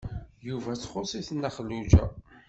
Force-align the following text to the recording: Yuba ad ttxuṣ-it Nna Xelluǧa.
Yuba 0.47 0.69
ad 0.71 0.79
ttxuṣ-it 0.79 1.29
Nna 1.31 1.49
Xelluǧa. 1.55 2.05